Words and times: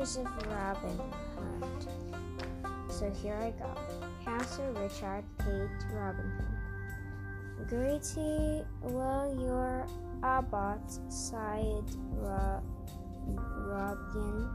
Adventures 0.00 0.16
of 0.16 0.46
Robin 0.46 0.98
Hood. 1.60 2.90
So 2.90 3.10
here 3.22 3.34
I 3.34 3.50
go. 3.50 3.68
How 4.24 4.38
Richard 4.80 5.24
paid 5.38 5.68
Robin 5.92 6.32
Hood. 6.38 7.68
Greedy 7.68 8.64
will 8.80 9.36
your 9.38 9.86
abbot, 10.22 11.12
sighed 11.12 11.84
Ro- 12.14 12.62
Robin, 13.26 14.48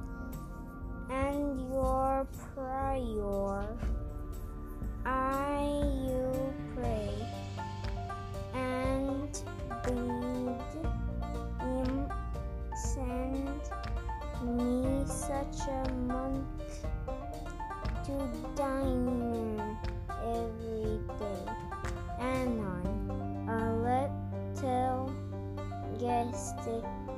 and 1.11 1.59
your 1.71 2.27
prior, 2.55 3.77
I 5.05 5.63
you 6.07 6.53
pray, 6.73 7.13
and 8.55 9.31
bid 9.83 10.81
him 11.61 12.09
send 12.93 13.61
me 14.45 15.03
such 15.05 15.67
a 15.67 15.89
monk 16.07 16.45
to 18.03 18.29
dine 18.55 19.77
every 20.21 20.99
day, 21.19 21.45
and 22.19 22.59
on 22.59 22.85
a 23.49 23.51
little 23.81 25.11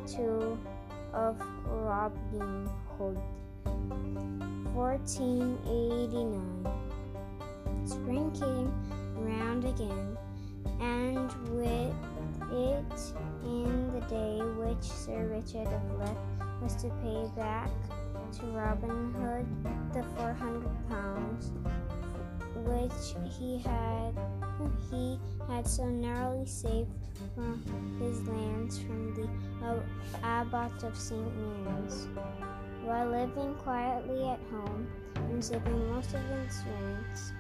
to 0.08 0.58
of 1.14 1.36
Robin 1.66 2.70
Hood. 2.98 3.20
1489. 4.74 6.66
Spring 7.86 8.32
came 8.32 8.72
round 9.16 9.66
again, 9.66 10.18
and 10.80 11.32
with 11.50 11.96
it 12.52 13.14
in 13.44 13.92
the 13.94 14.02
day 14.08 14.42
which 14.58 14.84
Sir 14.84 15.28
Richard 15.28 15.68
of 15.68 16.00
Leth 16.00 16.37
was 16.62 16.76
to 16.76 16.90
pay 17.04 17.26
back 17.36 17.70
to 18.34 18.46
Robin 18.48 19.14
Hood 19.14 19.94
the 19.94 20.04
four 20.16 20.34
hundred 20.34 20.70
pounds 20.90 21.52
which 22.66 23.16
he 23.40 23.60
had 23.60 24.14
he 24.90 25.20
had 25.48 25.68
so 25.68 25.86
narrowly 25.86 26.46
saved 26.46 26.90
from 27.36 27.62
his 28.00 28.28
lands 28.28 28.80
from 28.80 29.14
the 29.16 29.30
uh, 29.66 29.80
abbot 30.24 30.84
of 30.84 30.98
St. 30.98 31.22
Mary's. 31.38 32.08
While 32.84 33.10
living 33.10 33.54
quietly 33.56 34.30
at 34.30 34.40
home 34.52 34.88
and 35.16 35.44
saving 35.44 35.94
most 35.94 36.14
of 36.14 36.22
his 36.22 36.64
rents, 36.66 37.34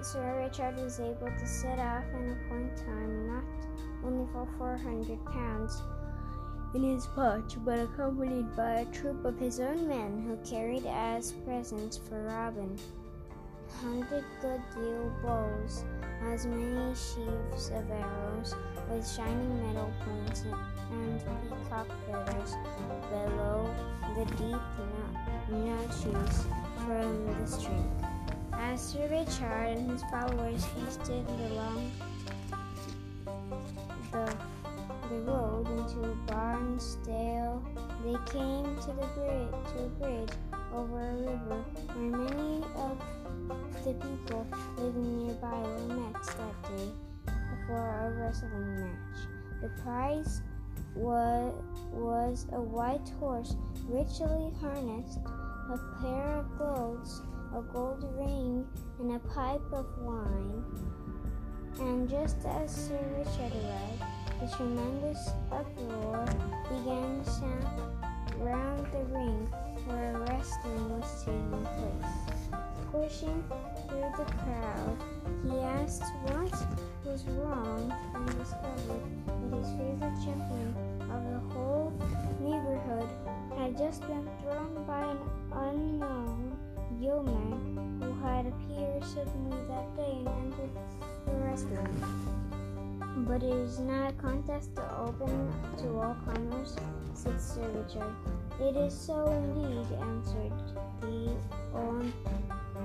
Sir 0.00 0.42
Richard 0.44 0.76
was 0.76 1.00
able 1.00 1.30
to 1.38 1.46
set 1.46 1.78
off 1.78 2.04
and 2.14 2.32
appoint 2.32 2.76
time 2.76 3.26
not 3.26 3.44
only 4.04 4.26
for 4.32 4.48
four 4.56 4.76
hundred 4.76 5.24
pounds 5.26 5.82
in 6.74 6.82
his 6.82 7.06
pouch, 7.06 7.56
but 7.64 7.78
accompanied 7.78 8.54
by 8.56 8.80
a 8.80 8.84
troop 8.86 9.24
of 9.24 9.38
his 9.38 9.60
own 9.60 9.88
men 9.88 10.22
who 10.26 10.36
carried 10.48 10.86
as 10.86 11.32
presents 11.44 11.96
for 11.96 12.22
Robin 12.24 12.78
a 13.68 13.76
hundred 13.84 14.24
good 14.40 14.60
deal 14.74 15.12
bows, 15.22 15.84
as 16.32 16.46
many 16.46 16.94
sheaves 16.94 17.70
of 17.70 17.90
arrows 17.90 18.54
with 18.90 19.08
shining 19.08 19.66
metal 19.66 19.92
points 20.04 20.44
and 20.90 21.20
peacock 21.20 21.86
feathers 22.06 22.56
below 23.10 23.70
the 24.16 24.24
deep 24.36 24.56
not 24.88 25.50
notches 25.50 26.44
from 26.84 27.26
the 27.40 27.46
string. 27.46 28.04
As 28.52 28.80
Sir 28.80 29.08
Richard 29.10 29.78
and 29.78 29.90
his 29.90 30.02
followers 30.10 30.64
feasted 30.64 31.26
the, 31.26 31.90
Barnsdale, 36.78 37.60
they 38.04 38.32
came 38.32 38.76
to 38.76 38.86
the 38.92 39.06
bridge 39.16 39.50
to 39.72 39.84
a 39.84 39.88
bridge 39.98 40.30
over 40.72 41.10
a 41.10 41.14
river 41.14 41.64
where 41.92 42.18
many 42.18 42.62
of 42.76 43.02
the 43.84 43.94
people 43.94 44.46
living 44.76 45.26
nearby 45.26 45.58
were 45.58 45.94
met 45.96 46.22
that 46.22 46.62
day 46.70 46.88
for 47.66 47.74
a 47.74 48.12
wrestling 48.16 48.76
match. 48.76 49.26
The 49.60 49.70
prize 49.82 50.40
was, 50.94 51.52
was 51.90 52.46
a 52.52 52.60
white 52.60 53.12
horse 53.18 53.56
richly 53.88 54.52
harnessed, 54.60 55.18
a 55.26 55.78
pair 56.00 56.36
of 56.36 56.56
clothes, 56.56 57.22
a 57.56 57.60
gold 57.60 58.04
ring, 58.16 58.64
and 59.00 59.16
a 59.16 59.18
pipe 59.18 59.72
of 59.72 59.86
wine. 59.98 60.62
And 61.80 62.08
just 62.08 62.44
as 62.46 62.72
Sir 62.72 63.00
Richard 63.18 63.52
arrived, 63.64 64.17
a 64.40 64.56
tremendous 64.56 65.30
uproar 65.50 66.24
began 66.68 67.20
to 67.24 67.30
sound 67.30 67.66
round 68.38 68.86
the 68.92 69.04
ring 69.12 69.48
where 69.86 70.16
wrestling 70.28 70.90
was 70.90 71.24
taking 71.24 71.66
place. 71.76 72.38
Pushing 72.92 73.42
through 73.88 74.10
the 74.16 74.30
crowd, 74.38 74.96
he 75.42 75.58
asked 75.58 76.04
what 76.22 76.54
was 77.04 77.24
wrong 77.30 77.92
and 78.14 78.26
discovered 78.38 79.02
that 79.26 79.58
his 79.58 79.70
favorite 79.70 80.18
champion 80.24 80.74
of 81.10 81.24
the 81.32 81.54
whole 81.54 81.92
neighborhood 82.40 83.08
had 83.58 83.76
just 83.76 84.02
been 84.02 84.28
thrown 84.42 84.84
by 84.86 85.00
an 85.00 85.18
unknown 85.52 86.56
yeoman 87.00 87.98
who 88.00 88.12
had 88.24 88.46
appeared 88.46 89.04
suddenly 89.04 89.58
that 89.66 89.96
day 89.96 90.18
and 90.18 90.28
entered 90.28 90.70
the 91.26 91.32
wrestling. 91.32 92.47
But 93.16 93.42
it 93.42 93.52
is 93.52 93.80
not 93.80 94.10
a 94.10 94.12
contest 94.14 94.70
open 94.78 95.52
to 95.78 96.00
all 96.00 96.16
comers, 96.24 96.76
said 97.14 97.40
Sir 97.40 97.68
Richard. 97.68 98.14
It 98.60 98.76
is 98.76 98.92
so 98.98 99.26
indeed, 99.26 99.86
answered 100.00 100.52
the 101.00 101.36
on, 101.74 102.12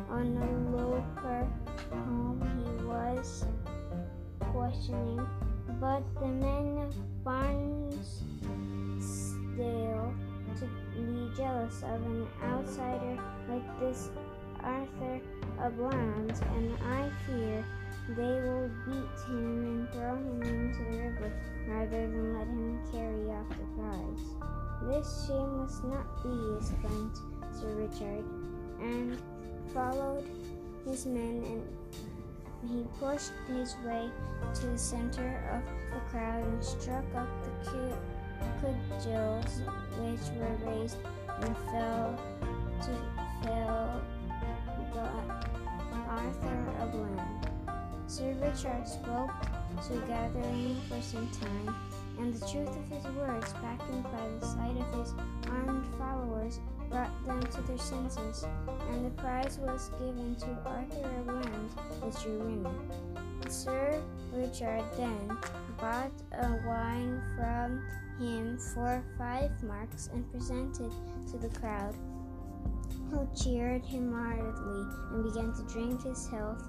onlooker 0.10 1.48
whom 1.92 2.42
he 2.58 2.86
was 2.86 3.46
questioning. 4.40 5.26
But 5.80 6.04
the 6.20 6.28
men 6.28 6.78
of 6.78 6.96
Barnsdale 7.24 7.94
to 10.60 10.66
be 10.96 11.32
jealous 11.36 11.84
of 11.84 12.06
an 12.06 12.28
outsider 12.44 13.18
like 13.50 13.80
this 13.80 14.10
Arthur 14.62 15.20
of 15.60 15.76
Bland, 15.78 16.34
and 16.56 16.78
I 16.84 17.10
fear 17.26 17.66
they 18.10 18.42
will 18.42 18.70
beat 18.86 19.20
him 19.28 19.66
and 19.66 19.92
throw 19.92 20.16
him 20.16 20.42
into 20.44 20.84
the 20.92 20.98
river 20.98 21.32
rather 21.68 22.08
than 22.08 22.34
let 22.38 22.48
him 22.48 22.80
carry 22.92 23.30
off 23.32 23.50
the 23.50 23.82
prize. 23.82 24.44
This 24.84 25.28
shame 25.28 25.58
must 25.60 25.84
not 25.86 26.22
be, 26.22 26.58
exclaimed 26.58 27.18
Sir 27.54 27.70
Richard, 27.76 28.26
and 28.82 29.18
followed 29.74 30.26
his 30.86 31.06
men 31.06 31.44
and 31.46 31.64
he 32.70 32.86
pushed 33.00 33.32
his 33.48 33.76
way 33.86 34.10
to 34.54 34.68
the 34.68 34.78
center 34.78 35.44
of 35.54 35.64
the 35.94 36.00
crowd 36.10 36.44
and 36.44 36.64
struck 36.64 37.04
up 37.16 37.28
the 37.64 37.96
cudgels 38.62 39.62
which 40.00 40.38
were 40.38 40.72
raised 40.72 40.98
and 41.42 41.58
fell 41.58 42.20
to 42.82 43.48
fell 43.48 44.02
the 44.94 46.00
Arthur 46.10 46.74
of 46.80 46.92
Bland. 46.92 47.53
Sir 48.08 48.36
Richard 48.42 48.88
spoke 48.88 49.32
to 49.88 49.98
gathering 50.08 50.76
for 50.88 51.02
some 51.02 51.28
time, 51.30 51.76
and 52.20 52.34
the 52.34 52.46
truth 52.48 52.70
of 52.70 52.88
his 52.90 53.06
words, 53.16 53.54
backed 53.54 54.04
by 54.04 54.28
the 54.40 54.46
sight 54.46 54.78
of 54.78 55.00
his 55.00 55.14
armed 55.50 55.88
followers, 55.98 56.60
brought 56.90 57.26
them 57.26 57.42
to 57.42 57.62
their 57.62 57.78
senses, 57.78 58.46
and 58.92 59.06
the 59.06 59.10
prize 59.22 59.58
was 59.58 59.90
given 60.00 60.36
to 60.36 60.48
Arthur 60.66 61.10
of 61.18 61.26
Bland, 61.26 61.70
the 62.02 62.20
true 62.20 62.40
winner. 62.40 63.50
Sir 63.50 64.02
Richard 64.34 64.84
then 64.96 65.38
bought 65.80 66.12
a 66.34 66.52
wine 66.68 67.22
from 67.36 67.84
him 68.20 68.60
for 68.74 69.04
five 69.18 69.52
marks 69.64 70.10
and 70.14 70.30
presented 70.32 70.92
to 71.32 71.38
the 71.38 71.50
crowd, 71.60 71.96
who 73.10 73.28
cheered 73.36 73.86
him 73.86 74.12
heartily 74.12 74.86
and 75.12 75.24
began 75.24 75.54
to 75.54 75.74
drink 75.74 76.04
his 76.04 76.28
health 76.30 76.64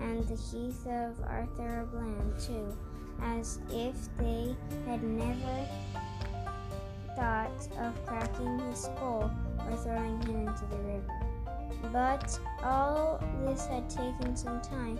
and 0.00 0.26
the 0.28 0.36
heath 0.36 0.86
of 0.86 1.14
Arthur 1.26 1.80
of 1.80 1.90
Bland 1.92 2.38
too, 2.38 2.76
as 3.22 3.58
if 3.70 3.94
they 4.18 4.54
had 4.86 5.02
never 5.02 5.66
thought 7.16 7.68
of 7.78 8.06
cracking 8.06 8.58
his 8.60 8.84
skull 8.84 9.30
or 9.68 9.76
throwing 9.76 10.20
him 10.22 10.48
into 10.48 10.64
the 10.70 10.78
river. 10.78 11.22
But 11.92 12.38
all 12.62 13.22
this 13.44 13.66
had 13.66 13.88
taken 13.90 14.36
some 14.36 14.60
time, 14.60 14.98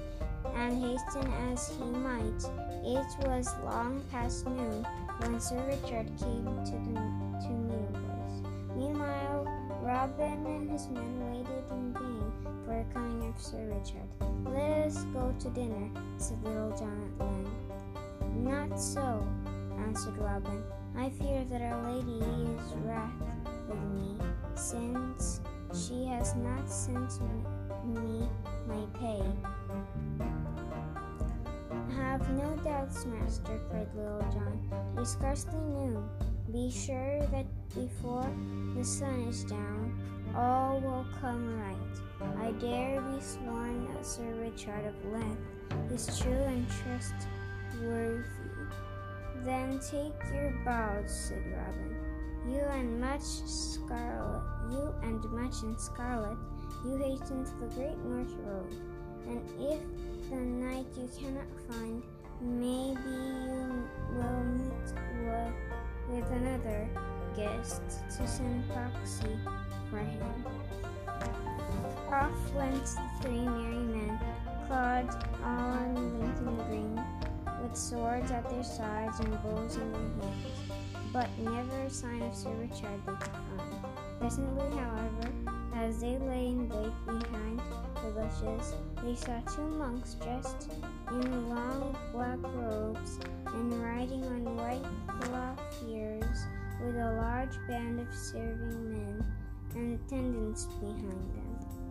and 0.54 0.82
hasten 0.82 1.32
as 1.50 1.68
he 1.68 1.84
might, 1.84 2.44
it 2.84 3.26
was 3.26 3.54
long 3.64 4.02
past 4.10 4.46
noon 4.46 4.86
when 5.18 5.40
Sir 5.40 5.62
Richard 5.66 6.06
came 6.18 6.44
to 6.64 6.72
the 6.72 7.22
to 7.42 7.48
mealers. 7.48 8.76
Meanwhile, 8.76 9.46
Robin 9.82 10.46
and 10.46 10.70
his 10.70 10.88
men 10.88 11.30
waited 11.30 11.64
in 11.70 11.92
vain 11.92 12.21
coming 12.92 13.28
of 13.28 13.40
Sir 13.40 13.64
Richard. 13.66 14.08
Let 14.44 14.86
us 14.86 15.04
go 15.12 15.34
to 15.38 15.48
dinner, 15.50 15.90
said 16.16 16.42
Little 16.42 16.70
John 16.76 17.12
at 17.20 17.26
length. 17.26 17.50
Not 18.36 18.80
so, 18.80 19.26
answered 19.86 20.16
Robin. 20.18 20.62
I 20.96 21.10
fear 21.10 21.44
that 21.50 21.62
Our 21.62 21.92
Lady 21.92 22.18
is 22.18 22.74
wrath 22.84 23.10
with 23.68 23.82
me, 23.94 24.16
since 24.54 25.40
she 25.74 26.04
has 26.06 26.34
not 26.36 26.70
sent 26.70 27.20
me 27.84 28.28
my 28.66 28.84
pay. 28.98 29.22
Have 31.96 32.28
no 32.30 32.56
doubts, 32.64 33.06
master, 33.06 33.58
cried 33.70 33.88
Little 33.94 34.20
John. 34.32 34.60
It 34.96 35.00
is 35.00 35.10
scarcely 35.10 35.60
noon. 35.60 36.08
Be 36.52 36.70
sure 36.70 37.20
that 37.32 37.46
before 37.74 38.28
the 38.76 38.84
sun 38.84 39.28
is 39.28 39.44
down, 39.44 39.98
all 40.36 40.80
will 40.80 41.06
come 41.20 41.58
right. 41.60 42.11
I 42.40 42.52
dare 42.52 43.00
be 43.00 43.20
sworn 43.20 43.86
that 43.92 44.04
Sir 44.06 44.34
Richard 44.40 44.86
of 44.86 44.94
Leth 45.12 45.92
is 45.92 46.18
true 46.18 46.32
and 46.32 46.66
trustworthy. 46.68 48.24
Then 49.44 49.78
take 49.78 50.14
your 50.32 50.52
bows, 50.64 51.10
said 51.28 51.42
Robin. 51.52 51.96
You 52.48 52.60
and 52.60 53.00
Much 53.00 53.22
scarlet, 53.22 54.42
you 54.70 54.94
and 55.02 55.24
Much 55.32 55.62
in 55.62 55.78
scarlet, 55.78 56.38
you 56.84 56.96
hasten 56.96 57.44
to 57.44 57.54
the 57.60 57.74
great 57.74 57.98
north 58.04 58.32
road. 58.44 58.74
And 59.28 59.40
if 59.60 59.80
the 60.28 60.36
knight 60.36 60.86
you 60.96 61.08
cannot 61.18 61.46
find, 61.68 62.02
maybe 62.40 63.00
you 63.06 63.88
will 64.16 64.44
meet 64.58 64.92
with 66.08 66.30
another 66.32 66.88
guest 67.36 67.82
to 68.16 68.26
send 68.26 68.68
proxy 68.68 69.38
for 69.88 69.98
him. 69.98 70.44
Off 72.12 72.52
went 72.52 72.84
the 72.84 73.10
three 73.22 73.40
merry 73.40 73.74
men, 73.74 74.20
clad 74.66 75.08
on 75.42 76.20
Lincoln 76.20 76.56
Green, 76.68 77.02
with 77.62 77.74
swords 77.74 78.30
at 78.30 78.48
their 78.50 78.62
sides 78.62 79.18
and 79.20 79.42
bows 79.42 79.76
in 79.76 79.92
their 79.92 80.02
hands, 80.02 80.46
but 81.10 81.30
never 81.38 81.80
a 81.86 81.88
sign 81.88 82.20
of 82.20 82.34
Sir 82.34 82.50
Richard 82.60 83.00
they 83.06 83.12
could 83.12 83.30
find. 83.56 83.86
Presently, 84.20 84.78
however, 84.78 85.32
as 85.74 86.02
they 86.02 86.18
lay 86.18 86.48
in 86.48 86.68
wait 86.68 86.92
behind 87.06 87.62
the 88.04 88.10
bushes, 88.10 88.74
they 89.02 89.14
saw 89.14 89.40
two 89.56 89.66
monks 89.68 90.14
dressed 90.22 90.70
in 91.12 91.48
long 91.48 91.96
black 92.12 92.42
robes 92.42 93.20
and 93.46 93.82
riding 93.82 94.22
on 94.24 94.56
white 94.56 94.84
clothiers 95.22 96.44
with 96.84 96.94
a 96.94 97.14
large 97.14 97.56
band 97.66 98.00
of 98.00 98.14
serving 98.14 98.92
men 98.92 99.24
and 99.74 99.98
attendants 99.98 100.66
behind 100.66 101.10
them. 101.10 101.81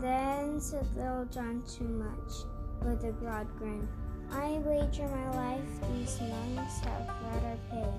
Then 0.00 0.60
said 0.60 0.86
Little 0.96 1.24
John 1.26 1.62
to 1.76 1.84
Much, 1.84 2.44
with 2.82 3.04
a 3.04 3.12
broad 3.12 3.46
grin. 3.56 3.88
I 4.30 4.58
wager 4.64 5.06
my 5.08 5.30
life 5.36 5.60
these 5.92 6.20
monks 6.20 6.80
have 6.80 7.06
brought 7.06 7.44
our 7.44 7.58
pay. 7.70 7.92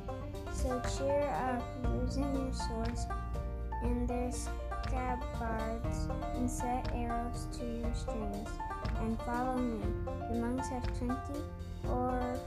So 0.51 0.81
cheer 0.97 1.29
up, 1.29 1.63
loosen 1.83 2.35
your 2.35 2.53
swords 2.53 3.05
and 3.83 4.07
their 4.07 4.31
scabbards, 4.31 6.09
and 6.35 6.49
set 6.49 6.91
arrows 6.93 7.47
to 7.57 7.65
your 7.65 7.93
strings, 7.93 8.49
and 8.99 9.19
follow 9.21 9.57
me. 9.57 9.81
The 10.29 10.35
monks 10.35 10.67
have 10.69 10.85
twenty 10.97 11.41
or 11.87 12.37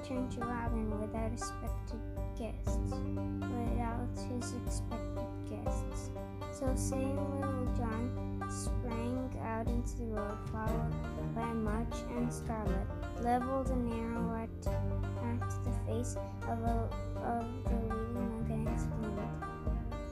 return 0.00 0.28
to 0.28 0.40
Robin 0.40 1.00
without 1.00 1.32
expected 1.32 2.00
guests, 2.38 2.94
without 3.40 4.08
his 4.30 4.54
expected 4.64 5.26
guests. 5.50 6.10
So 6.52 6.72
saying, 6.76 7.16
Little 7.40 7.66
John 7.76 8.42
sprang 8.48 9.30
out 9.42 9.66
into 9.66 9.98
the 9.98 10.04
road, 10.06 10.38
followed 10.52 11.34
by 11.34 11.52
Much 11.52 11.94
and 12.10 12.32
Scarlet, 12.32 12.86
leveled 13.22 13.70
an 13.70 13.92
arrow 13.92 14.34
at, 14.36 14.72
at 14.72 15.64
the 15.64 15.72
face 15.86 16.16
of, 16.42 16.58
a, 16.62 16.88
of 17.24 17.46
the 17.64 17.94
leading 17.94 18.14
monk 18.14 18.50
and 18.50 18.68
exclaimed, 18.68 19.18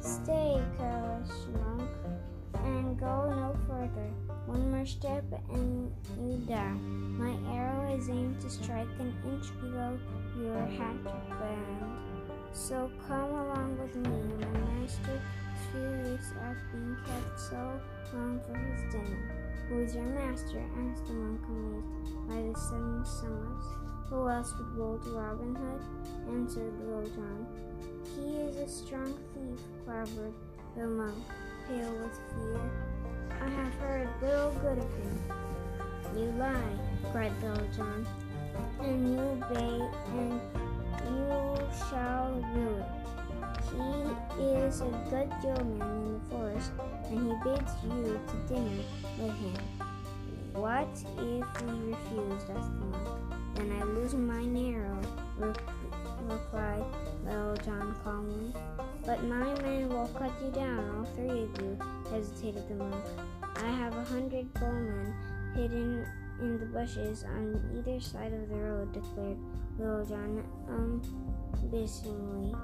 Stay, 0.00 0.62
careless 0.78 1.46
monk, 1.62 1.90
and 2.64 2.98
go 2.98 3.30
no 3.30 3.56
further. 3.68 4.25
One 4.46 4.70
more 4.70 4.86
step 4.86 5.24
and 5.50 5.90
you 6.20 6.38
die. 6.46 6.78
My 7.18 7.34
arrow 7.52 7.92
is 7.96 8.08
aimed 8.08 8.40
to 8.42 8.48
strike 8.48 8.86
an 9.00 9.12
inch 9.26 9.46
below 9.60 9.98
your 10.38 10.66
hat 10.78 11.02
band. 11.02 12.06
So 12.52 12.88
come 13.08 13.30
along 13.30 13.76
with 13.78 13.96
me. 13.96 14.08
My 14.40 14.58
master 14.80 15.20
is 15.20 15.66
furious 15.72 16.30
at 16.40 16.56
being 16.70 16.96
kept 17.04 17.40
so 17.40 17.80
long 18.14 18.40
for 18.46 18.56
his 18.56 18.92
dinner. 18.92 19.46
Who 19.68 19.80
is 19.80 19.96
your 19.96 20.04
master? 20.04 20.62
asked 20.78 21.06
the 21.08 21.14
monk 21.14 21.40
amazed 21.48 22.28
by 22.28 22.36
the 22.36 22.58
sudden 22.58 23.04
summons. 23.04 23.64
Who 24.08 24.28
else 24.28 24.54
would 24.58 24.76
bold 24.78 25.04
Robin 25.08 25.56
Hood? 25.56 25.82
answered 26.28 26.72
John. 27.16 27.46
He 28.14 28.36
is 28.36 28.56
a 28.58 28.68
strong 28.68 29.12
thief, 29.34 29.60
quavered 29.84 30.34
the 30.76 30.86
monk, 30.86 31.16
pale 31.66 31.92
with 31.94 32.20
fear. 32.30 32.95
I 33.30 33.48
have 33.48 33.74
heard 33.74 34.08
little 34.22 34.50
good 34.62 34.78
of 34.78 34.90
him. 34.94 35.22
You 36.16 36.32
lie, 36.38 36.78
cried 37.12 37.32
Little 37.42 37.66
John, 37.76 38.06
and 38.80 39.12
you 39.12 39.44
bait 39.52 39.90
and 40.14 40.40
you 41.04 41.68
shall 41.88 42.44
rue 42.54 42.76
it. 42.76 42.96
He 44.38 44.44
is 44.44 44.80
a 44.80 44.90
good 45.10 45.32
yeoman 45.42 45.80
in 45.80 46.14
the 46.14 46.20
forest, 46.30 46.72
and 47.10 47.26
he 47.26 47.34
bids 47.44 47.72
you 47.84 48.20
to 48.26 48.54
dinner 48.54 48.82
with 49.18 49.36
him. 49.36 49.56
What 50.52 50.88
if 50.92 51.62
we 51.62 51.92
refuse? 51.92 52.42
asked 52.48 52.72
the 52.78 52.86
monk. 52.86 53.08
Then 53.54 53.72
I 53.72 53.84
lose 53.84 54.14
my 54.14 54.42
arrow, 54.58 55.00
replied 56.28 56.84
Little 57.24 57.56
John 57.56 57.96
calmly. 58.02 58.52
But 59.16 59.24
my 59.28 59.54
men 59.62 59.88
will 59.88 60.08
cut 60.08 60.30
you 60.44 60.50
down, 60.50 60.90
all 60.94 61.04
three 61.14 61.44
of 61.44 61.62
you, 61.62 61.78
hesitated 62.10 62.68
the 62.68 62.74
monk. 62.74 63.02
I 63.56 63.70
have 63.70 63.96
a 63.96 64.04
hundred 64.04 64.52
bowmen 64.52 65.14
hidden 65.54 66.06
in 66.38 66.60
the 66.60 66.66
bushes 66.66 67.24
on 67.24 67.58
either 67.74 67.98
side 67.98 68.34
of 68.34 68.46
the 68.50 68.56
road, 68.56 68.92
declared 68.92 69.38
Little 69.78 70.04
John 70.04 70.44
um, 70.68 71.02
unbissingly. 71.62 72.54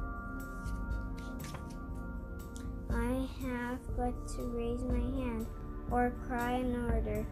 I 2.91 3.27
have 3.47 3.79
but 3.97 4.29
to 4.37 4.43
raise 4.55 4.83
my 4.83 5.01
hand 5.23 5.47
or 5.91 6.13
cry 6.27 6.53
an 6.53 6.77
order, 6.85 7.25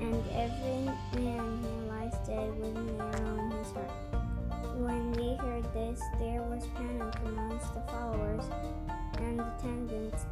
and 0.00 0.24
every 0.32 1.22
man 1.22 1.62
here 1.62 1.92
lies 1.92 2.14
dead 2.26 2.58
with 2.58 2.76
an 2.76 3.00
arrow 3.00 3.38
in 3.38 3.50
his 3.52 3.70
heart. 3.70 4.23
When 4.76 5.12
they 5.12 5.36
heard 5.36 5.72
this, 5.72 6.00
there 6.18 6.42
was 6.42 6.66
panic 6.74 7.14
amongst 7.24 7.72
the 7.74 7.80
followers 7.82 8.44
and 9.18 9.40
attendants, 9.40 10.26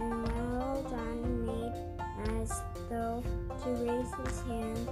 and 0.00 0.24
Little 0.24 0.82
John 0.90 1.46
made 1.46 2.40
as 2.40 2.62
though 2.90 3.22
to 3.62 3.70
raise 3.70 4.12
his 4.26 4.40
hand, 4.42 4.88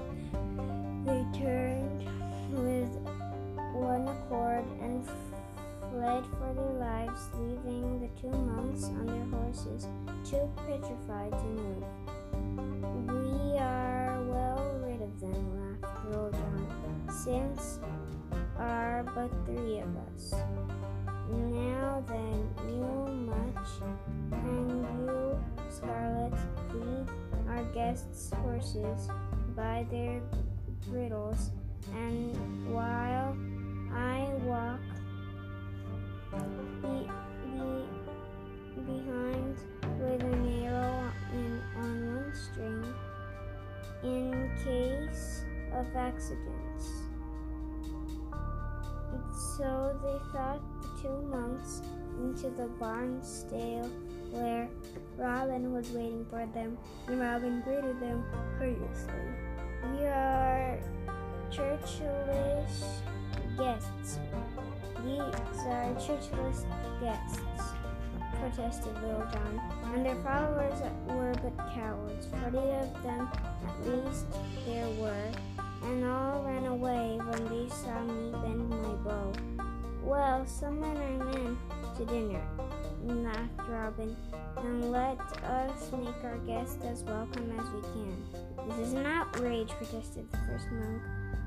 by 29.56 29.86
their 29.90 30.20
bridles, 30.88 31.50
and 31.94 32.72
while 32.72 33.36
I 33.92 34.28
walk 34.42 34.80
be, 36.82 37.08
be, 37.44 37.84
behind 38.84 39.56
with 40.00 40.22
an 40.22 40.64
arrow 40.64 41.12
in, 41.32 41.62
on 41.76 42.16
one 42.16 42.32
string 42.34 42.84
in 44.02 44.50
case 44.64 45.44
of 45.72 45.86
accidents. 45.94 46.86
So 49.56 49.98
they 50.02 50.18
thought 50.32 50.60
the 50.82 51.02
two 51.02 51.22
monks 51.28 51.82
into 52.18 52.50
the 52.50 52.66
barn 52.80 53.22
stable 53.22 53.88
where 54.30 54.68
Robin 55.16 55.72
was 55.72 55.90
waiting 55.90 56.26
for 56.30 56.46
them, 56.54 56.76
and 57.06 57.20
Robin 57.20 57.60
greeted 57.62 58.00
them 58.00 58.24
courteously. 58.58 59.14
We 59.92 60.06
are 60.06 60.78
churchlish 61.50 62.82
guests. 63.56 64.18
These 65.04 65.20
are 65.66 65.94
churchless 65.98 66.64
guests. 67.00 67.40
protested 68.40 68.94
Little 69.02 69.26
John, 69.32 69.60
and 69.94 70.04
their 70.04 70.16
followers 70.16 70.80
were 71.08 71.34
but 71.42 71.56
cowards. 71.74 72.26
Forty 72.26 72.58
of 72.58 73.02
them 73.02 73.28
at 73.66 73.86
least 73.86 74.26
there 74.66 74.88
were, 75.00 75.30
and 75.84 76.04
all 76.04 76.42
ran 76.44 76.66
away 76.66 77.18
when 77.22 77.44
they 77.48 77.68
saw 77.68 78.00
me 78.02 78.32
bend 78.32 78.68
my 78.68 78.94
bow. 79.04 79.32
Well, 80.02 80.46
summon 80.46 80.96
our 80.96 81.24
men 81.24 81.56
to 81.96 82.04
dinner, 82.04 82.42
laughed 83.12 83.68
Robin, 83.68 84.16
and 84.56 84.90
let 84.90 85.18
us 85.44 85.90
make 85.92 86.24
our 86.24 86.38
guest 86.46 86.78
as 86.84 87.02
welcome 87.02 87.52
as 87.58 87.66
we 87.70 87.80
can. 87.92 88.16
This 88.68 88.78
is 88.88 88.92
an 88.94 89.04
outrage, 89.04 89.68
protested 89.70 90.30
the 90.30 90.38
first 90.38 90.70
monk. 90.70 91.02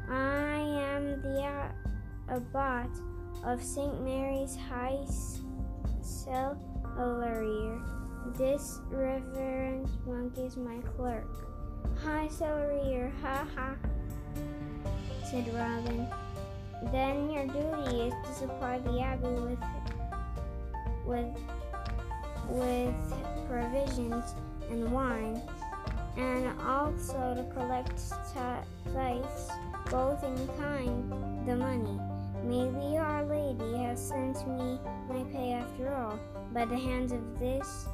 I 0.09 0.59
am 0.93 1.21
the 1.21 1.43
uh, 1.43 1.71
abbot 2.29 2.91
of 3.43 3.63
St. 3.63 4.03
Mary's 4.03 4.55
High 4.55 4.99
Cellarier. 6.01 7.81
This 8.37 8.79
reverend 8.89 9.89
monk 10.05 10.37
is 10.37 10.57
my 10.57 10.77
clerk. 10.95 11.27
High 12.03 12.27
Cellarier, 12.27 13.11
ha 13.21 13.47
ha, 13.55 13.75
said 15.29 15.47
Robin. 15.53 16.07
Then 16.91 17.29
your 17.31 17.47
duty 17.47 18.01
is 18.01 18.13
to 18.27 18.33
supply 18.33 18.77
the 18.79 18.99
abbey 19.01 19.27
with 19.29 19.59
with 21.07 21.33
with 22.49 22.95
provisions 23.49 24.35
and 24.69 24.91
wine, 24.91 25.41
and 26.17 26.47
also 26.61 27.33
to 27.35 27.43
collect 27.53 27.99
tithes, 28.33 29.49
both 29.89 30.23
in 30.23 30.47
kind, 30.59 31.47
the 31.47 31.55
money. 31.55 31.99
Maybe 32.43 32.97
Our 32.97 33.25
Lady 33.25 33.83
has 33.83 34.05
sent 34.07 34.47
me 34.47 34.79
my 35.09 35.23
pay 35.31 35.53
after 35.53 35.93
all, 35.93 36.19
by 36.53 36.65
the 36.65 36.77
hands 36.77 37.11
of 37.11 37.39
this 37.39 37.87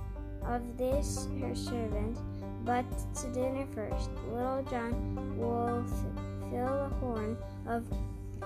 of 0.45 0.61
this 0.77 1.27
her 1.39 1.55
servant. 1.55 2.17
But 2.65 2.85
to 3.15 3.27
dinner 3.33 3.67
first. 3.75 4.09
Little 4.31 4.63
John 4.69 5.37
will 5.37 5.83
f- 5.85 6.49
fill 6.49 6.85
a 6.85 6.89
horn 6.99 7.37
of 7.67 7.83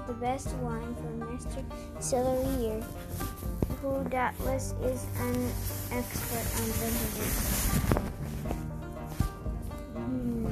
the 0.08 0.14
best 0.14 0.50
wine 0.56 0.96
for 0.96 1.26
Mr. 1.26 1.64
Cellarier, 2.00 2.84
who 3.82 4.04
doubtless 4.10 4.74
is 4.84 5.06
an 5.20 5.52
expert 5.92 6.46
on 6.58 6.66
vintages. 6.78 7.36
Hmm. 9.94 10.48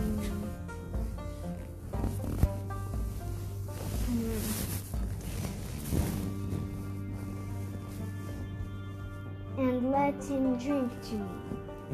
And 9.58 9.91
let 9.91 10.24
him 10.24 10.58
drink 10.60 10.91
to 11.10 11.15
me. 11.15 11.25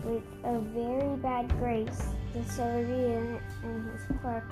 With 0.03 0.23
a 0.43 0.59
very 0.59 1.17
bad 1.17 1.49
grace, 1.59 2.03
the 2.33 2.39
Cellarier 2.39 3.41
and 3.63 3.91
his 3.91 4.01
clerk 4.21 4.43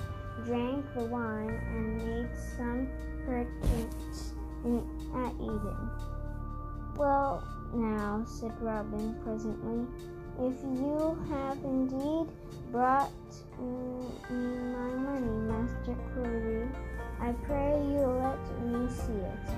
drank 0.44 0.84
the 0.94 1.04
wine 1.04 1.50
and 1.50 1.96
made 1.98 2.30
some 2.56 2.88
purchase 3.26 4.32
at 5.14 5.34
eating. 5.40 6.19
Well, 7.00 7.42
now, 7.72 8.24
said 8.26 8.52
Robin 8.60 9.16
presently, 9.24 9.86
if 10.38 10.52
you 10.62 11.18
have 11.30 11.56
indeed 11.64 12.28
brought 12.70 13.10
me 13.58 14.04
my 14.28 14.90
money, 15.08 15.48
Master 15.48 15.96
Cleary, 16.12 16.68
I 17.18 17.32
pray 17.46 17.80
you 17.88 18.04
let 18.04 18.38
me 18.66 18.86
see 18.90 19.14
it. 19.14 19.48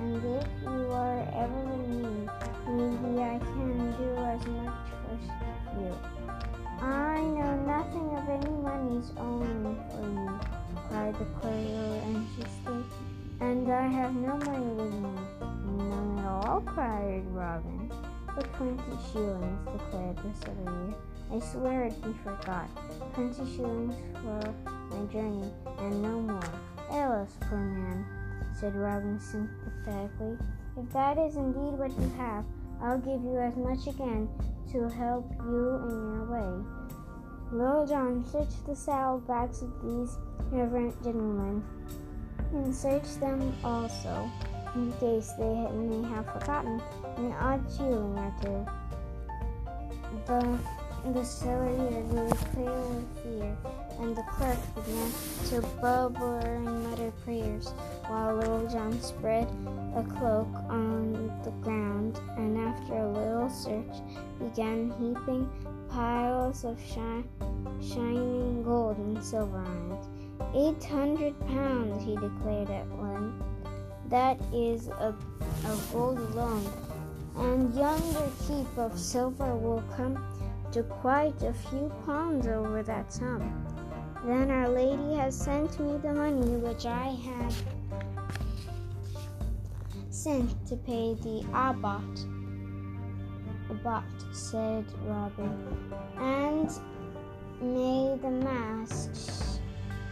And 0.00 0.22
if 0.36 0.46
you 0.60 0.92
are 0.92 1.26
ever 1.32 1.62
in 1.72 2.02
need, 2.02 2.30
maybe 2.68 3.22
I 3.22 3.38
can 3.38 3.92
do 3.96 4.14
as 4.28 4.46
much 4.48 4.90
for 5.00 5.80
you. 5.80 5.96
I 6.82 7.22
know 7.22 7.56
nothing 7.64 8.14
of 8.18 8.28
any 8.28 8.50
monies 8.50 9.12
owing 9.16 9.80
for 9.88 10.02
you, 10.02 10.40
cried 10.90 11.14
the 11.14 11.24
clerk 11.40 12.04
anxiously, 12.04 12.84
and 13.40 13.72
I 13.72 13.86
have 13.88 14.14
no 14.14 14.36
money 14.36 14.74
with 14.74 14.91
cried 16.66 17.24
Robin. 17.28 17.90
But 18.34 18.52
twenty 18.54 18.82
shillings, 19.12 19.68
declared 19.70 20.16
the 20.16 20.30
Cellarier. 20.40 20.94
I 21.30 21.38
swear 21.38 21.84
it 21.84 22.02
be 22.02 22.12
forgot. 22.24 22.68
Twenty 23.14 23.56
shillings 23.56 23.94
for 24.14 24.54
my 24.90 25.12
journey, 25.12 25.52
and 25.78 26.02
no 26.02 26.20
more. 26.20 26.40
Alas, 26.90 27.36
poor 27.40 27.58
man, 27.58 28.06
said 28.58 28.74
Robin 28.74 29.18
sympathetically. 29.20 30.38
If 30.78 30.90
that 30.92 31.18
is 31.18 31.36
indeed 31.36 31.78
what 31.78 31.90
you 31.98 32.10
have, 32.16 32.44
I'll 32.80 32.98
give 32.98 33.22
you 33.22 33.38
as 33.38 33.56
much 33.56 33.86
again 33.86 34.28
to 34.72 34.88
help 34.88 35.30
you 35.44 35.76
in 35.88 35.96
your 36.14 36.24
way. 36.24 36.64
Little 37.52 37.86
John 37.86 38.24
searched 38.24 38.64
the 38.66 38.74
saddlebags 38.74 39.62
of 39.62 39.70
these 39.82 40.16
reverend 40.50 40.94
gentlemen, 41.04 41.62
and 42.52 42.74
searched 42.74 43.20
them 43.20 43.54
also, 43.62 44.30
in 44.74 44.92
case 45.00 45.32
they 45.32 45.54
may 45.72 46.08
have 46.08 46.26
forgotten 46.32 46.80
an 47.16 47.32
odd 47.32 47.64
shilling 47.76 48.18
or 48.18 48.34
two. 48.42 48.66
The 50.26 50.58
the 51.04 51.24
Cellarier 51.24 52.08
grew 52.10 52.30
pale 52.54 52.88
with 52.90 53.22
fear, 53.24 53.56
and 53.98 54.14
the 54.14 54.22
clerk 54.22 54.58
began 54.76 55.10
to 55.48 55.60
bubble 55.80 56.38
and 56.38 56.84
mutter 56.84 57.12
prayers, 57.24 57.74
while 58.06 58.36
Little 58.36 58.68
John 58.68 59.00
spread 59.00 59.48
a 59.96 60.04
cloak 60.04 60.46
on 60.68 61.12
the 61.42 61.50
ground, 61.62 62.20
and 62.36 62.56
after 62.56 62.94
a 62.98 63.10
little 63.10 63.50
search 63.50 64.00
began 64.38 64.92
heaping 65.00 65.50
piles 65.90 66.64
of 66.64 66.78
shi- 66.80 67.24
shining 67.80 68.62
gold 68.62 68.96
and 68.98 69.22
silver 69.24 69.58
on 69.58 69.98
it. 69.98 70.56
Eight 70.56 70.84
hundred 70.84 71.38
pounds, 71.48 72.04
he 72.04 72.14
declared 72.14 72.70
at 72.70 72.86
one. 72.92 73.51
That 74.12 74.38
is 74.52 74.88
a, 74.88 75.14
of 75.64 75.88
gold 75.90 76.18
alone, 76.18 76.70
and 77.34 77.74
yonder 77.74 78.28
heap 78.46 78.76
of 78.76 78.98
silver 78.98 79.56
will 79.56 79.82
come 79.96 80.22
to 80.72 80.82
quite 80.82 81.42
a 81.42 81.54
few 81.54 81.90
pounds 82.04 82.46
over 82.46 82.82
that 82.82 83.10
sum. 83.10 83.40
Then 84.26 84.50
Our 84.50 84.68
Lady 84.68 85.14
has 85.14 85.34
sent 85.34 85.80
me 85.80 85.96
the 85.96 86.12
money 86.12 86.56
which 86.58 86.84
I 86.84 87.16
had 87.24 87.54
sent 90.10 90.66
to 90.66 90.76
pay 90.76 91.14
the 91.14 91.46
abbot. 91.54 92.26
Abbot, 93.70 94.34
said 94.34 94.84
Robin, 95.06 95.90
and 96.18 96.70
may 97.62 98.14
the 98.20 98.30
mass 98.30 99.58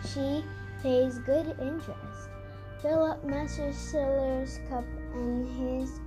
she 0.08 0.42
pays 0.82 1.18
good 1.18 1.54
interest. 1.60 2.09
Fill 2.82 3.04
up 3.04 3.22
Master 3.24 3.72
Siller's 3.72 4.58
cup 4.70 4.84
and 5.12 5.46
his 5.58 6.00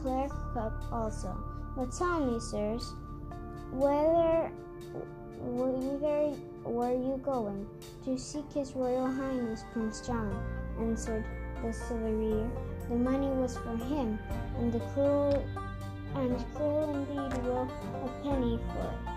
clerk 0.00 0.30
cup 0.54 0.72
also. 0.92 1.36
But 1.76 1.90
tell 1.90 2.24
me, 2.24 2.38
sirs, 2.38 2.94
whether 3.72 4.52
whither 5.40 6.36
were 6.64 6.92
you 6.92 7.20
going? 7.24 7.66
To 8.04 8.16
seek 8.16 8.52
His 8.52 8.76
Royal 8.76 9.10
Highness 9.10 9.64
Prince 9.72 10.06
John, 10.06 10.32
answered 10.78 11.24
the 11.62 11.72
Cellarier. 11.72 12.48
The 12.88 12.96
money 12.96 13.28
was 13.28 13.56
for 13.56 13.76
him, 13.76 14.18
and 14.58 14.72
the 14.72 14.80
cruel 14.94 15.44
and 16.14 16.54
cruel 16.54 16.94
indeed 16.94 17.42
will 17.42 17.68
a 18.04 18.22
penny 18.22 18.60
for 18.72 18.86
it. 18.86 19.12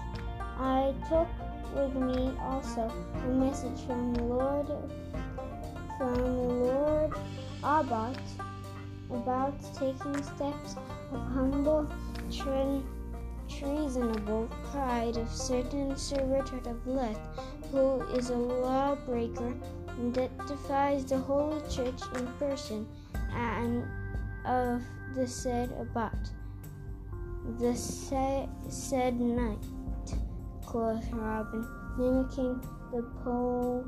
I 0.57 0.93
took 1.09 1.27
with 1.75 1.93
me 1.93 2.31
also 2.39 2.91
a 3.13 3.27
message 3.27 3.85
from 3.85 4.13
the 4.13 4.23
Lord 4.23 4.69
from 5.97 6.13
the 6.15 6.53
Lord 6.53 7.13
Abbot 7.63 8.17
about 9.09 9.53
taking 9.75 10.21
steps 10.23 10.75
of 11.11 11.21
humble 11.33 11.89
tre- 12.31 12.81
treasonable 13.47 14.49
pride 14.71 15.17
of 15.17 15.29
certain 15.29 15.95
Sir 15.95 16.23
Richard 16.25 16.67
of 16.67 16.85
Leith, 16.85 17.19
who 17.71 18.01
is 18.13 18.29
a 18.29 18.35
lawbreaker 18.37 19.53
and 19.97 20.13
that 20.15 20.35
defies 20.47 21.05
the 21.05 21.17
Holy 21.17 21.61
Church 21.69 22.01
in 22.15 22.27
person, 22.39 22.87
and 23.33 23.83
of 24.45 24.81
the 25.15 25.27
said 25.27 25.71
Abbot. 25.79 26.19
The 27.59 27.75
sa- 27.75 28.47
said 28.69 29.19
knight, 29.19 29.63
quoth 30.65 31.09
Robin, 31.13 31.65
mimicking 31.97 32.61
the 32.91 33.03
po- 33.23 33.85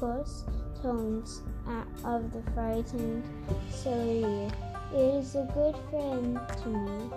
pompous 0.00 0.44
tones 0.82 1.42
uh, 1.68 1.84
of 2.04 2.32
the 2.32 2.42
frightened 2.52 3.22
Cellarier. 3.70 4.52
It 4.92 5.14
is 5.14 5.34
a 5.34 5.48
good 5.54 5.76
friend 5.90 6.40
to 6.62 6.68
me, 6.68 7.10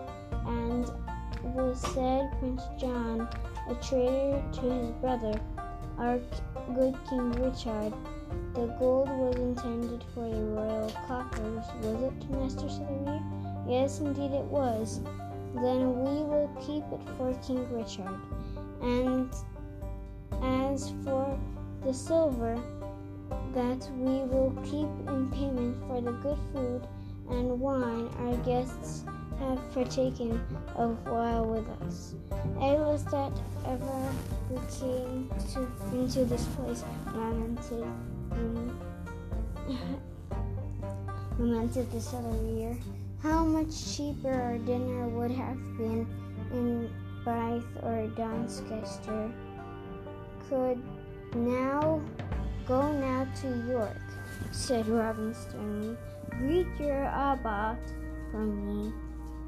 and 0.46 0.86
the 1.56 1.74
said 1.76 2.30
Prince 2.40 2.64
John, 2.78 3.28
a 3.70 3.76
traitor 3.76 4.44
to 4.54 4.62
his 4.62 4.92
brother, 5.02 5.40
our 5.98 6.20
good 6.76 6.96
King 7.10 7.32
Richard. 7.32 7.94
The 8.54 8.68
gold 8.80 9.10
was 9.10 9.36
intended 9.36 10.04
for 10.14 10.30
the 10.30 10.44
royal 10.44 10.90
coffers, 11.08 11.66
was 11.82 12.04
it, 12.04 12.30
Master 12.30 12.68
Cellarier? 12.68 13.24
Yes, 13.68 14.00
indeed 14.00 14.32
it 14.32 14.46
was. 14.46 15.00
Then 15.56 16.04
we 16.04 16.24
will 16.24 16.50
keep 16.60 16.84
it 16.92 17.08
for 17.18 17.34
King 17.46 17.66
Richard. 17.72 18.20
And 18.82 19.34
as 20.42 20.92
for 21.04 21.40
the 21.84 21.94
silver 21.94 22.62
that 23.54 23.90
we 23.98 24.26
will 24.26 24.52
keep 24.64 24.90
in 25.08 25.30
payment 25.32 25.78
for 25.88 26.02
the 26.02 26.12
good 26.12 26.38
food 26.52 26.88
and 27.30 27.60
wine 27.60 28.10
our 28.20 28.36
guests 28.38 29.06
have 29.40 29.60
partaken 29.74 30.42
of 30.76 30.98
while 31.06 31.46
with 31.46 31.68
us. 31.82 32.16
It 32.32 32.80
was 32.80 33.04
that 33.06 33.32
ever 33.66 34.14
we 34.50 34.58
came 34.80 35.30
to, 35.54 35.68
into 35.96 36.26
this 36.26 36.46
place 36.56 36.84
lamented, 37.14 37.84
um, 38.32 38.80
lamented 41.38 41.88
other 42.14 42.54
year 42.54 42.78
How 43.22 43.44
much 43.44 43.96
cheaper 43.96 44.34
our 44.34 44.58
dinner 44.58 45.08
would 45.08 45.32
have 45.32 45.58
been 45.78 46.08
in 46.52 46.90
Bath 47.24 47.64
or 47.82 48.08
Doncaster. 48.18 49.32
Could 50.50 50.82
now 51.36 52.02
go 52.68 52.92
now 52.92 53.28
to 53.42 53.48
York, 53.70 54.02
said 54.52 54.88
Robin 54.88 55.34
sternly. 55.34 55.98
Greet 56.30 56.68
your 56.80 57.06
abbot 57.06 57.78
from 58.32 58.66
me. 58.66 58.94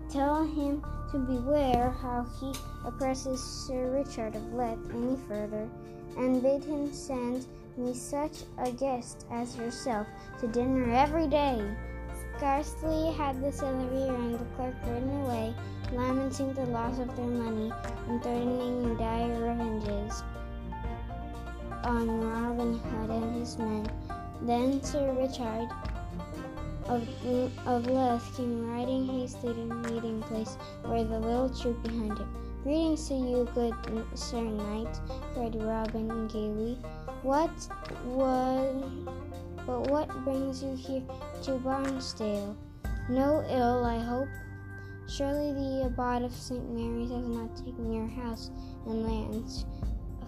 Tell 0.09 0.43
him 0.43 0.83
to 1.11 1.17
beware 1.17 1.89
how 1.89 2.25
he 2.39 2.53
oppresses 2.85 3.41
Sir 3.41 3.91
Richard 3.91 4.35
of 4.35 4.53
Leith 4.53 4.79
any 4.93 5.17
further, 5.27 5.67
and 6.17 6.41
bid 6.41 6.63
him 6.63 6.93
send 6.93 7.45
me 7.77 7.93
such 7.93 8.43
a 8.57 8.71
guest 8.71 9.25
as 9.31 9.57
yourself 9.57 10.07
to 10.39 10.47
dinner 10.47 10.93
every 10.93 11.27
day. 11.27 11.61
Scarcely 12.37 13.11
had 13.13 13.41
the 13.41 13.51
Celerier 13.51 14.13
and 14.15 14.35
the 14.35 14.45
clerk 14.55 14.75
ridden 14.85 15.09
away, 15.21 15.55
lamenting 15.91 16.53
the 16.53 16.65
loss 16.65 16.99
of 16.99 17.15
their 17.15 17.25
money 17.25 17.71
and 18.07 18.21
threatening 18.21 18.97
dire 18.97 19.39
revenges 19.39 20.23
on 21.85 22.19
Robin 22.19 22.79
Hood 22.79 23.09
and 23.11 23.35
his 23.39 23.57
men. 23.57 23.87
Then 24.41 24.83
Sir 24.83 25.13
Richard 25.13 25.69
of, 26.85 27.07
of 27.65 27.85
Leith 27.85 28.37
came 28.37 28.69
riding 28.71 29.07
hastily 29.07 29.53
to 29.53 29.67
the 29.67 29.75
meeting 29.91 30.21
place 30.23 30.57
where 30.83 31.03
the 31.03 31.19
little 31.19 31.49
troop 31.49 31.81
behind 31.83 32.17
him. 32.17 32.27
Greetings 32.63 33.07
to 33.07 33.13
you, 33.13 33.47
good 33.53 33.75
Sir 34.15 34.41
Knight, 34.41 34.99
cried 35.33 35.55
Robin 35.55 36.27
gaily. 36.27 36.77
What 37.21 37.51
was 38.05 38.83
but 39.67 39.89
what 39.89 40.09
brings 40.23 40.63
you 40.63 40.75
here 40.75 41.03
to 41.43 41.51
Barnsdale? 41.51 42.55
No 43.09 43.45
ill, 43.49 43.83
I 43.83 43.99
hope. 43.99 44.29
Surely 45.07 45.53
the 45.53 45.85
abbot 45.85 46.25
of 46.25 46.33
St. 46.33 46.67
Mary's 46.71 47.11
has 47.11 47.27
not 47.27 47.55
taken 47.55 47.93
your 47.93 48.07
house 48.07 48.49
and 48.87 49.03
lands 49.07 49.65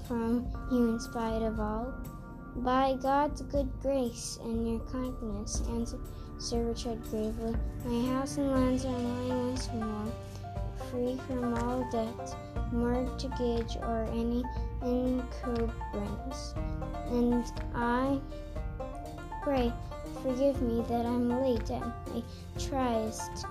from 0.08 0.48
you 0.72 0.90
in 0.90 1.00
spite 1.00 1.42
of 1.42 1.60
all. 1.60 1.94
By 2.56 2.96
God's 3.02 3.42
good 3.42 3.70
grace 3.82 4.40
and 4.44 4.68
your 4.68 4.80
kindness, 4.92 5.62
answered 5.70 6.02
Sir 6.40 6.64
Richard 6.64 7.02
gravely, 7.10 7.56
my 7.86 8.14
house 8.14 8.38
and 8.38 8.52
lands 8.52 8.86
are 8.86 8.98
mine 8.98 9.48
once 9.48 9.70
more, 9.74 10.12
free 10.90 11.20
from 11.28 11.54
all 11.56 11.88
debt, 11.92 12.36
mortgage, 12.72 13.78
or 13.82 14.08
any 14.12 14.44
encumbrance. 14.82 16.54
And 17.12 17.46
I 17.76 18.20
pray 19.44 19.72
forgive 20.24 20.62
me 20.62 20.84
that 20.90 21.06
I'm 21.06 21.30
late 21.42 21.70
at 21.72 21.82
my 22.10 22.24
tryst. 22.58 23.46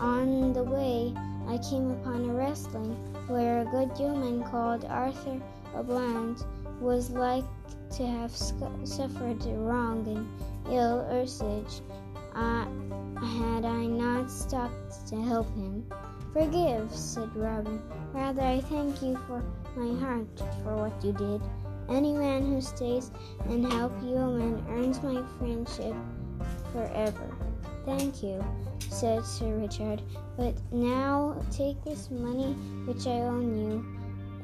On 0.00 0.52
the 0.52 0.62
way, 0.62 1.14
I 1.48 1.58
came 1.58 1.90
upon 1.90 2.28
a 2.28 2.32
wrestling 2.32 2.92
where 3.28 3.60
a 3.60 3.64
good 3.64 3.90
yeoman 3.98 4.42
called 4.44 4.84
Arthur 4.84 5.40
O'Bland 5.74 6.44
was 6.80 7.10
like 7.10 7.44
to 7.96 8.06
have 8.06 8.30
suffered 8.34 9.44
wrong 9.44 10.06
and 10.06 10.72
ill 10.72 11.06
usage. 11.12 11.80
Uh, 12.34 12.64
had 13.22 13.64
I 13.64 13.86
not 13.86 14.30
stopped 14.30 15.06
to 15.08 15.20
help 15.22 15.46
him. 15.54 15.86
Forgive, 16.32 16.90
said 16.90 17.34
Robin. 17.36 17.80
Rather, 18.12 18.42
I 18.42 18.60
thank 18.62 19.02
you 19.02 19.16
for 19.26 19.42
my 19.76 19.98
heart 20.00 20.26
for 20.64 20.76
what 20.76 21.04
you 21.04 21.12
did. 21.12 21.40
Any 21.88 22.12
man 22.12 22.46
who 22.46 22.60
stays 22.60 23.10
and 23.44 23.70
helps 23.70 24.02
yeomen 24.02 24.64
earns 24.70 25.02
my 25.02 25.22
friendship 25.38 25.94
forever. 26.72 27.36
Thank 27.84 28.22
you, 28.22 28.42
said 28.88 29.24
Sir 29.24 29.56
Richard. 29.56 30.00
But 30.36 30.54
now 30.72 31.36
take 31.50 31.82
this 31.84 32.10
money 32.10 32.54
which 32.86 33.06
I 33.06 33.20
owe 33.22 33.40
you, 33.40 33.84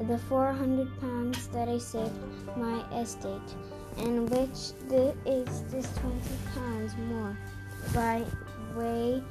the 0.06 0.18
four 0.18 0.52
hundred 0.52 0.88
pounds 1.00 1.48
that 1.48 1.68
I 1.68 1.78
saved 1.78 2.12
my 2.56 2.84
estate, 2.96 3.54
and 3.98 4.30
which 4.30 4.72
the, 4.88 5.14
is 5.26 5.62
this 5.64 5.90
twenty 5.98 6.36
pounds 6.54 6.94
more 7.08 7.36
by 7.92 8.22
way 8.76 9.22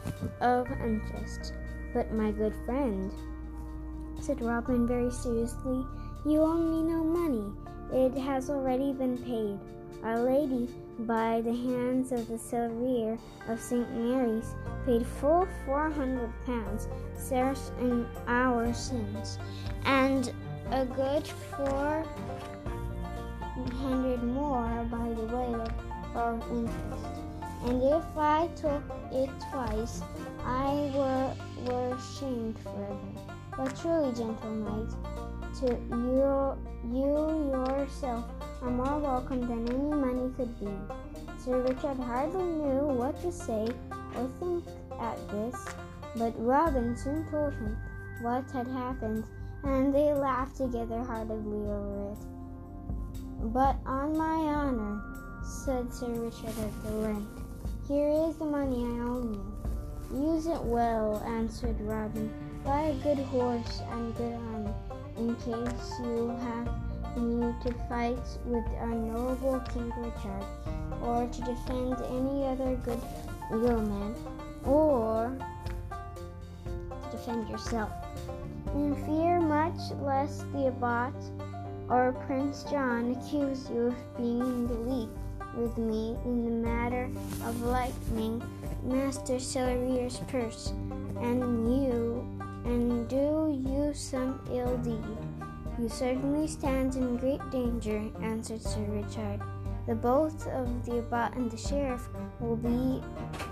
of 0.42 0.68
interest. 0.84 1.54
But 1.94 2.12
my 2.12 2.32
good 2.32 2.54
friend, 2.66 3.12
said 4.20 4.42
Robin 4.42 4.88
very 4.88 5.12
seriously, 5.12 5.86
you 6.26 6.42
owe 6.42 6.58
me 6.58 6.84
no 6.84 7.04
money. 7.04 7.46
It 7.94 8.18
has 8.18 8.50
already 8.50 8.92
been 8.92 9.18
paid. 9.18 9.58
Our 10.04 10.20
Lady, 10.20 10.70
by 11.00 11.42
the 11.42 11.54
hands 11.54 12.12
of 12.12 12.28
the 12.28 12.36
Celerier 12.36 13.18
of 13.48 13.60
St. 13.60 13.90
Mary's, 13.96 14.54
paid 14.86 15.06
full 15.06 15.48
four 15.66 15.90
hundred 15.90 16.32
pounds, 16.46 16.88
scarce 17.18 17.72
in 17.80 18.06
our 18.28 18.74
sins, 18.74 19.40
and 19.86 20.34
a 20.72 20.86
good 20.86 21.28
four 21.28 22.06
hundred 23.80 24.24
more 24.24 24.86
by 24.92 25.10
the 25.14 25.26
way 25.36 25.54
of, 25.54 25.72
of 26.16 26.42
interest. 26.52 27.22
And 27.66 27.82
if 27.82 28.18
I 28.18 28.48
took 28.56 28.84
it 29.12 29.30
twice, 29.52 30.02
I 30.44 30.92
were, 30.94 31.34
were 31.66 31.98
shamed 32.20 32.58
forever. 32.60 33.00
But 33.58 33.76
truly, 33.82 34.14
gentle 34.14 34.52
knight, 34.52 34.92
to 35.60 35.68
you, 35.90 36.56
you 36.94 37.52
yourself 37.52 38.26
are 38.62 38.70
more 38.70 39.00
welcome 39.00 39.42
than 39.42 39.68
any 39.70 39.96
money 39.96 40.32
could 40.38 40.60
be. 40.60 40.70
Sir 41.44 41.62
Richard 41.62 41.98
hardly 41.98 42.44
knew 42.44 42.88
what 42.94 43.20
to 43.22 43.32
say 43.32 43.68
or 44.16 44.30
think 44.40 44.66
at 45.00 45.18
this, 45.30 45.56
but 46.16 46.34
Robin 46.38 46.96
soon 46.96 47.26
told 47.32 47.54
him 47.54 47.78
what 48.22 48.44
had 48.52 48.68
happened, 48.68 49.24
and 49.64 49.94
they 49.94 50.14
laughed 50.14 50.58
together 50.58 51.04
heartily 51.04 51.66
over 51.66 52.12
it. 52.12 53.54
But 53.54 53.78
on 53.86 54.18
my 54.18 54.26
honor, 54.26 55.02
said 55.44 55.94
Sir 55.94 56.08
Richard 56.08 56.58
at 56.60 56.84
the 56.84 56.92
length, 56.92 57.42
here 57.88 58.10
is 58.10 58.36
the 58.38 58.46
money 58.46 58.84
I 58.84 59.00
owe 59.06 59.24
you. 59.24 60.34
Use 60.34 60.48
it 60.48 60.62
well, 60.62 61.22
answered 61.26 61.80
Robin. 61.82 62.32
Buy 62.64 62.82
a 62.82 62.94
good 62.96 63.20
horse 63.26 63.82
and 63.92 64.16
good 64.16 64.34
armor 64.34 64.74
in 65.18 65.36
case 65.36 65.94
you 66.00 66.30
have 66.42 66.70
need 67.18 67.60
to 67.62 67.74
fight 67.90 68.20
with 68.46 68.66
our 68.80 68.88
noble 68.88 69.60
King 69.74 69.92
Richard, 69.98 70.46
or 71.02 71.28
to 71.28 71.42
defend 71.42 71.96
any 72.12 72.46
other 72.46 72.76
good 72.86 73.02
yeoman, 73.50 74.16
or 74.64 75.36
to 75.90 77.18
defend 77.18 77.50
yourself. 77.50 77.92
In 78.76 78.96
fear 79.06 79.40
much 79.40 79.92
lest 80.02 80.52
the 80.52 80.68
abbot 80.68 81.16
or 81.90 82.14
Prince 82.26 82.64
John 82.64 83.16
accuse 83.16 83.70
you 83.70 83.88
of 83.88 84.18
being 84.18 84.42
in 84.42 84.68
the 84.68 84.74
league 84.74 85.10
with 85.56 85.78
me 85.78 86.16
in 86.26 86.46
the 86.46 86.68
matter 86.68 87.10
of 87.46 87.62
lightening 87.64 88.42
Master 88.84 89.40
Celerier's 89.40 90.20
purse, 90.28 90.74
and 91.20 91.42
you 91.82 92.26
and 92.66 93.08
do 93.08 93.62
you 93.66 93.94
some 93.94 94.40
ill 94.52 94.78
deed. 94.78 95.18
You 95.80 95.90
certainly 95.90 96.48
stand 96.48 96.96
in 96.96 97.18
great 97.18 97.42
danger, 97.50 98.04
answered 98.22 98.62
Sir 98.62 98.86
Richard. 98.90 99.42
The 99.88 99.96
both 99.96 100.46
of 100.48 100.86
the 100.86 101.00
abbot 101.00 101.38
and 101.38 101.50
the 101.50 101.58
sheriff 101.58 102.10
will 102.40 102.58
be 102.58 103.02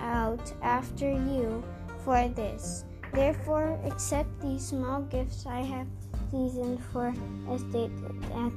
out 0.01 0.53
after 0.61 1.09
you 1.09 1.63
for 2.03 2.27
this. 2.27 2.83
Therefore, 3.15 3.79
accept 3.85 4.29
these 4.41 4.67
small 4.67 5.01
gifts 5.03 5.45
I 5.45 5.61
have 5.61 5.87
seasoned 6.31 6.83
for 6.91 7.13
estate 7.49 7.91
at 8.33 8.51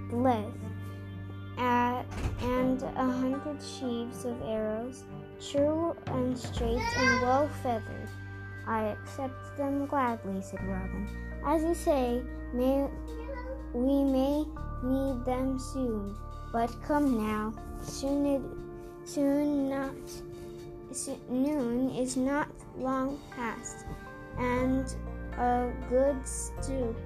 at, 1.59 2.05
and 2.43 2.83
a 2.83 3.05
hundred 3.05 3.63
sheaves 3.63 4.25
of 4.25 4.37
arrows, 4.43 5.05
true 5.41 5.95
and 6.07 6.37
straight 6.37 6.83
and 6.97 7.23
well 7.23 7.49
feathered. 7.63 8.09
I 8.67 8.97
accept 8.99 9.57
them 9.57 9.87
gladly, 9.87 10.43
said 10.43 10.63
Robin. 10.65 11.09
As 11.45 11.63
you 11.63 11.75
say, 11.75 12.23
may 12.53 12.89
we 13.73 14.03
may 14.03 14.45
need 14.83 15.25
them 15.25 15.59
soon. 15.59 16.17
But 16.53 16.75
come 16.83 17.17
now, 17.17 17.55
soon 17.83 18.27
it 18.27 18.43
soon 19.05 19.69
not 19.69 19.95
noon 21.31 21.91
is 21.91 22.17
not 22.17 22.49
long 22.77 23.19
past, 23.31 23.85
and 24.39 24.95
a 25.39 25.71
good 25.89 26.27
stoup 26.27 26.97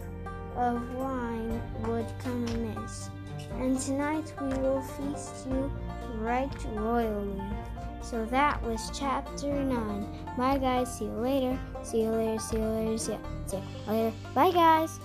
of 0.57 0.95
wine 0.95 1.61
would 1.81 2.07
come 2.23 2.47
amiss. 2.49 3.11
And 3.59 3.79
tonight 3.79 4.33
we 4.40 4.49
will 4.59 4.83
feast 4.83 5.47
you 5.49 5.73
right 6.18 6.64
royally. 6.75 7.42
So 8.03 8.25
that 8.27 8.62
was 8.62 8.90
chapter 8.92 9.64
9. 9.64 10.07
Bye, 10.37 10.59
guys. 10.59 10.99
See 10.99 11.05
you 11.05 11.12
later. 11.12 11.59
See 11.83 12.03
you 12.03 12.11
later. 12.11 12.38
See 12.38 12.57
you 12.57 12.64
later. 12.64 12.99
See 12.99 13.12
you, 13.12 13.18
see 13.47 13.57
you 13.57 13.62
later. 13.92 14.12
Bye, 14.35 14.51
guys. 14.51 14.99